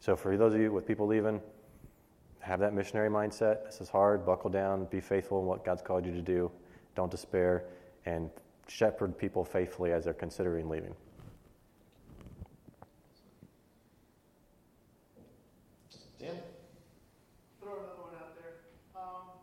[0.00, 1.40] So, for those of you with people leaving,
[2.42, 3.64] have that missionary mindset.
[3.64, 4.26] This is hard.
[4.26, 4.86] Buckle down.
[4.86, 6.50] Be faithful in what God's called you to do.
[6.96, 7.64] Don't despair.
[8.04, 8.28] And
[8.66, 10.94] shepherd people faithfully as they're considering leaving.
[16.18, 16.34] Dan?
[17.62, 18.66] Throw another one out there.
[18.98, 19.38] Um,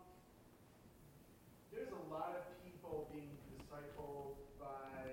[1.72, 5.08] there's a lot of people being discipled by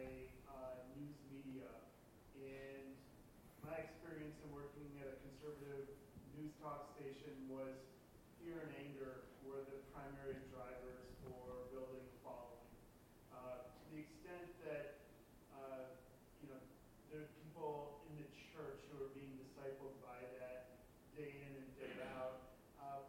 [0.51, 1.71] uh, news media,
[2.39, 2.87] and
[3.63, 5.87] my experience in working at a conservative
[6.39, 7.75] news talk station was
[8.39, 12.63] fear and anger were the primary drivers for building a following.
[13.35, 15.03] Uh, to the extent that
[15.51, 15.91] uh,
[16.39, 16.63] you know
[17.11, 20.79] there are people in the church who are being discipled by that
[21.19, 22.55] day in and day out.
[22.79, 23.03] Uh,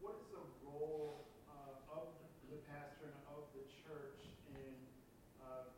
[0.00, 2.08] what is the role uh, of
[2.48, 4.72] the pastor and of the church in
[5.44, 5.68] uh,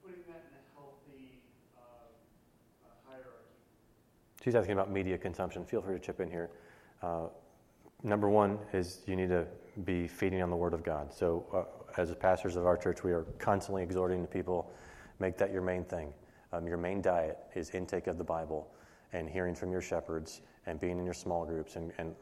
[0.00, 1.44] putting that in a healthy
[1.76, 2.08] uh,
[2.86, 3.60] uh, hierarchy?
[4.46, 5.64] She's asking about media consumption.
[5.64, 6.50] Feel free to chip in here.
[7.02, 7.26] Uh,
[8.04, 9.44] number one is you need to
[9.84, 11.12] be feeding on the Word of God.
[11.12, 14.70] So, uh, as pastors of our church, we are constantly exhorting the people
[15.18, 16.14] make that your main thing.
[16.52, 18.68] Um, your main diet is intake of the Bible
[19.12, 22.14] and hearing from your shepherds and being in your small groups and, and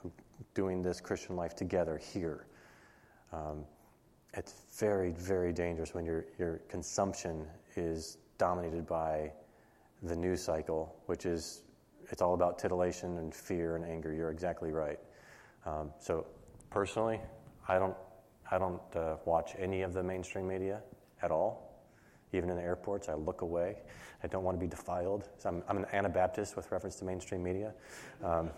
[0.54, 2.46] doing this Christian life together here.
[3.34, 3.66] Um,
[4.32, 7.44] it's very, very dangerous when your, your consumption
[7.76, 9.30] is dominated by
[10.02, 11.64] the news cycle, which is
[12.10, 14.12] it's all about titillation and fear and anger.
[14.12, 14.98] You're exactly right.
[15.66, 16.26] Um, so
[16.70, 17.20] personally,
[17.68, 17.96] I don't
[18.50, 20.80] I don't uh, watch any of the mainstream media
[21.22, 21.82] at all.
[22.32, 23.76] Even in the airports, I look away.
[24.22, 25.28] I don't want to be defiled.
[25.38, 27.72] So I'm, I'm an Anabaptist with reference to mainstream media.
[28.22, 28.50] Um,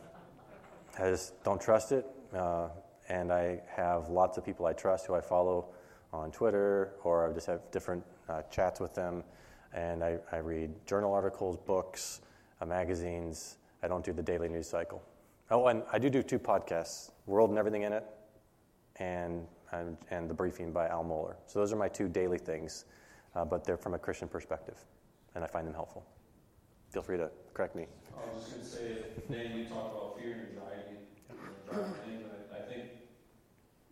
[0.99, 2.07] I just don't trust it.
[2.35, 2.69] Uh,
[3.09, 5.67] and I have lots of people I trust who I follow
[6.13, 9.23] on Twitter, or I just have different uh, chats with them.
[9.73, 12.23] And I, I read journal articles, books,
[12.61, 13.57] uh, magazines.
[13.83, 15.03] I don't do the daily news cycle.
[15.51, 18.05] Oh, and I do do two podcasts World and Everything in It,
[18.97, 21.37] and, and, and The Briefing by Al Mohler.
[21.47, 22.85] So those are my two daily things,
[23.35, 24.77] uh, but they're from a Christian perspective,
[25.35, 26.05] and I find them helpful.
[26.91, 27.87] Feel free to correct me.
[28.17, 30.97] I was just going to say, Dan, you talked about fear and anxiety,
[31.71, 32.85] and I think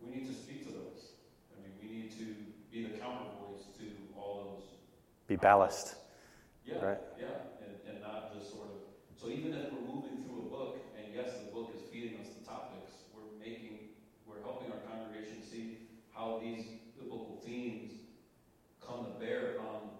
[0.01, 1.13] we need to speak to those.
[1.55, 2.35] I mean, we need to
[2.71, 3.85] be the counter voice to
[4.17, 4.63] all those.
[5.27, 5.95] Be ballast.
[6.65, 6.97] Yeah, right?
[7.19, 7.27] yeah,
[7.61, 9.21] and, and not just sort of.
[9.21, 12.31] So even if we're moving through a book, and yes, the book is feeding us
[12.39, 13.91] the topics, we're making,
[14.23, 16.63] we're helping our congregation see how these
[16.95, 17.91] biblical themes
[18.79, 19.91] come to bear on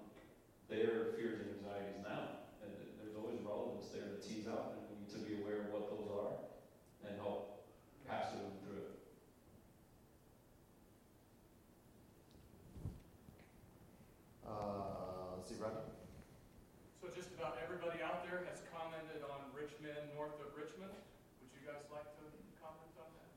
[0.70, 2.48] their fears and anxieties now.
[2.64, 5.76] And there's always relevance there to tease out, and we need to be aware of
[5.76, 6.40] what those are
[7.04, 7.68] and help
[8.08, 8.96] pastor them through it.
[14.48, 15.92] Uh, let's see, Rodney.
[17.06, 20.90] So just about everybody out there has commented on Rich Men, north of Richmond.
[20.90, 22.26] Would you guys like to
[22.58, 23.30] comment on that?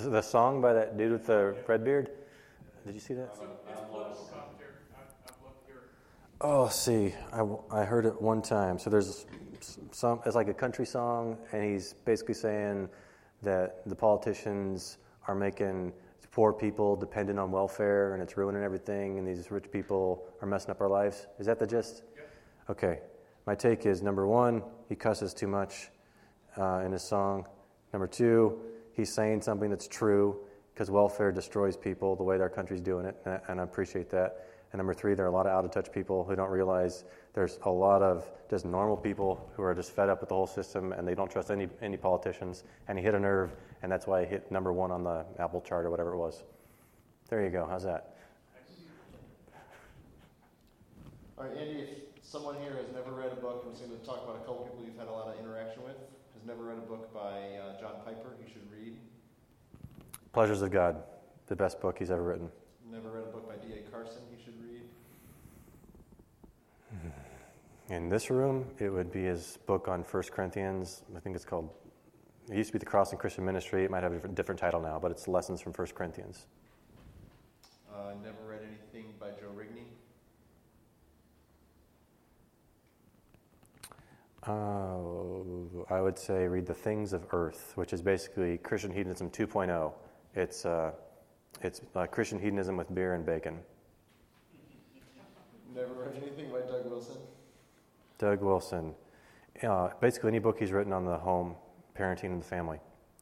[0.00, 2.10] The, song by that dude with the red beard?
[2.86, 3.36] Did you see that?
[3.36, 4.70] So it's political commentary.
[4.96, 5.82] I- I'd love to hear it.
[6.40, 7.14] Oh, see.
[7.32, 8.78] I, I heard it one time.
[8.78, 9.26] So there's
[9.90, 12.88] some, it's like a country song, and he's basically saying
[13.42, 15.92] that the politicians are making
[16.38, 20.70] poor people dependent on welfare and it's ruining everything, and these rich people are messing
[20.70, 21.26] up our lives.
[21.40, 22.02] Is that the gist?
[22.14, 22.30] Yep.
[22.70, 23.00] Okay.
[23.44, 25.88] My take is number one, he cusses too much
[26.56, 27.44] uh, in his song.
[27.92, 28.60] Number two,
[28.98, 30.36] he's saying something that's true
[30.74, 34.10] because welfare destroys people the way our country's doing it, and I, and I appreciate
[34.10, 34.44] that.
[34.72, 37.04] And number three, there are a lot of out of touch people who don't realize
[37.32, 40.46] there's a lot of just normal people who are just fed up with the whole
[40.46, 42.64] system and they don't trust any, any politicians.
[42.88, 45.62] And he hit a nerve, and that's why he hit number one on the Apple
[45.62, 46.42] chart or whatever it was.
[47.30, 47.66] There you go.
[47.70, 48.16] How's that?
[51.38, 51.88] All right, Andy, if
[52.22, 54.64] someone here has never read a book, I'm just going to talk about a couple
[54.64, 55.96] people you've had a lot of interaction with,
[56.48, 58.96] never read a book by uh, John Piper, you should read.
[60.32, 60.96] Pleasures of God,
[61.46, 62.48] the best book he's ever written.
[62.90, 63.82] Never read a book by D.A.
[63.90, 64.84] Carson, you should read.
[67.94, 71.02] In this room, it would be his book on 1 Corinthians.
[71.14, 71.68] I think it's called,
[72.50, 73.84] it used to be the Cross and Christian Ministry.
[73.84, 76.46] It might have a different, different title now, but it's Lessons from 1 Corinthians.
[77.92, 79.84] Uh, never read anything by Joe Rigney.
[84.48, 84.96] Uh,
[85.90, 89.92] I would say read The Things of Earth, which is basically Christian hedonism 2.0.
[90.34, 90.92] It's, uh,
[91.60, 93.58] it's uh, Christian hedonism with beer and bacon.
[95.74, 97.16] Never read anything by Doug Wilson.
[98.16, 98.94] Doug Wilson.
[99.62, 101.54] Uh, basically, any book he's written on the home,
[101.94, 102.78] parenting, and the family.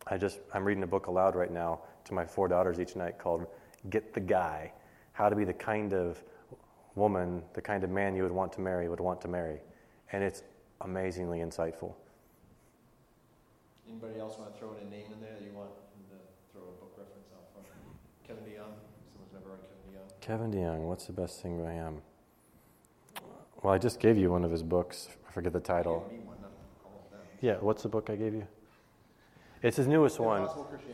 [0.07, 3.19] I just I'm reading a book aloud right now to my four daughters each night
[3.19, 3.47] called
[3.91, 4.73] "Get the Guy:
[5.13, 6.23] How to Be the Kind of
[6.95, 9.61] Woman, the Kind of Man You Would Want to Marry, Would Want to Marry,"
[10.13, 10.43] and it's
[10.81, 11.95] amazingly insightful.
[13.89, 15.71] Anybody else want to throw in a name in there that you want
[16.11, 16.17] to
[16.53, 17.67] throw a book reference out front?
[18.27, 18.75] Kevin DeYoung.
[19.13, 20.21] Someone's never read Kevin DeYoung.
[20.21, 22.03] Kevin DeYoung, what's the best thing by him?
[23.63, 25.09] Well, I just gave you one of his books.
[25.29, 26.07] I forget the title.
[26.07, 26.51] You gave me one, not
[26.85, 27.21] all of them.
[27.41, 28.47] Yeah, what's the book I gave you?
[29.63, 30.49] It's his newest one.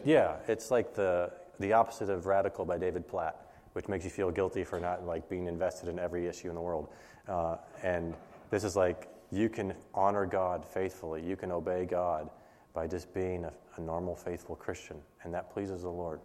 [0.04, 4.30] Yeah, it's like the the opposite of radical by David Platt, which makes you feel
[4.30, 6.88] guilty for not like being invested in every issue in the world.
[7.28, 8.14] Uh, and
[8.50, 11.24] this is like you can honor God faithfully.
[11.24, 12.28] You can obey God
[12.74, 16.20] by just being a, a normal, faithful Christian, and that pleases the Lord.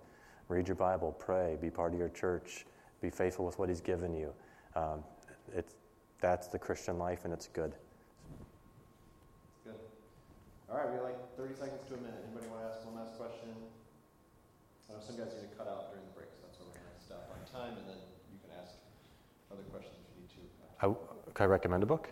[0.50, 2.66] Read your Bible, pray, be part of your church,
[3.02, 4.34] be faithful with what He's given you.
[4.76, 5.04] Um,
[5.56, 5.76] it's
[6.20, 7.74] that's the Christian life, and it's good.
[9.64, 9.76] Good.
[10.70, 12.20] All right, we have like 30 seconds to a minute.
[12.28, 13.54] Anybody want to ask one last question?
[14.90, 16.80] I know some guys need to cut out during the break, so that's why we're
[16.80, 18.02] going to stop on time, and then
[18.34, 18.76] you can ask
[19.52, 20.44] other questions if you need to.
[20.84, 22.10] I, can I recommend a book?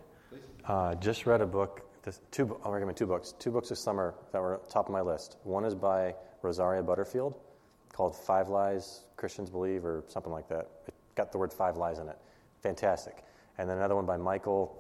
[0.68, 1.82] Uh, just read a book.
[2.03, 3.34] This, two, I'll recommend two books.
[3.38, 5.38] Two books this summer that were top of my list.
[5.43, 7.36] One is by Rosaria Butterfield,
[7.93, 10.70] called Five Lies Christians Believe, or something like that.
[10.88, 12.18] It got the word five lies in it.
[12.61, 13.24] Fantastic.
[13.57, 14.76] And then another one by Michael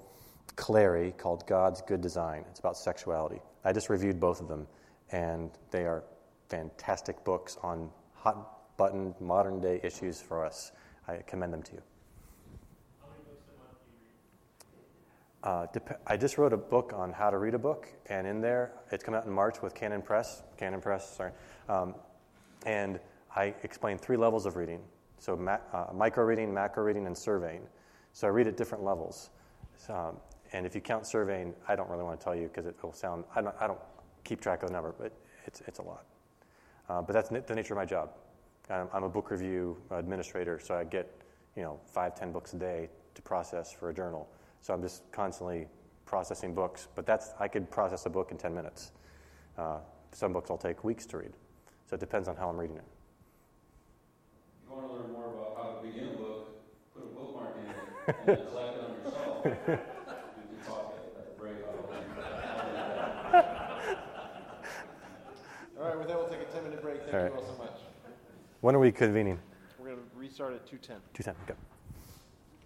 [0.55, 2.45] Clary called God's Good Design.
[2.49, 3.39] It's about sexuality.
[3.63, 4.67] I just reviewed both of them,
[5.11, 6.03] and they are
[6.49, 10.71] fantastic books on hot button modern day issues for us.
[11.07, 11.81] I commend them to you.
[13.01, 15.34] How many books a month do you read?
[15.45, 18.41] Uh, dep- I just wrote a book on how to read a book, and in
[18.41, 20.41] there, it's come out in March with Canon Press.
[20.57, 21.31] Canon Press, sorry.
[21.69, 21.93] Um,
[22.65, 22.99] and
[23.35, 24.81] I explain three levels of reading.
[25.19, 27.61] So ma- uh, micro reading, macro reading, and surveying.
[28.11, 29.29] So I read at different levels.
[29.87, 30.17] Um,
[30.53, 32.93] and if you count surveying, I don't really want to tell you because it will
[32.93, 33.79] sound, I don't, I don't
[34.23, 35.11] keep track of the number, but
[35.45, 36.05] it's, it's a lot.
[36.89, 38.09] Uh, but that's the nature of my job.
[38.71, 41.21] I'm, I'm a book review administrator, so I get,
[41.55, 44.27] you know, five, ten books a day to process for a journal.
[44.65, 45.67] So I'm just constantly
[46.07, 46.87] processing books.
[46.95, 48.93] But that's, I could process a book in 10 minutes.
[49.59, 49.77] Uh,
[50.11, 51.33] some books will take weeks to read.
[51.87, 52.83] So it depends on how I'm reading it.
[54.63, 56.47] If you want to learn more about how to begin a book,
[56.95, 57.75] put a bookmark in it
[58.07, 59.45] and then collect it on your shelf.
[59.45, 61.57] We can talk at, at break.
[61.69, 61.85] I'll-
[65.79, 67.01] All right, with that, we'll take a 10 minute break.
[67.03, 67.35] Thank All you right.
[67.35, 67.77] all so much.
[68.61, 69.37] When are we convening?
[69.77, 70.97] We're going to restart at 210.
[71.13, 71.35] 210.
[71.43, 71.74] Okay.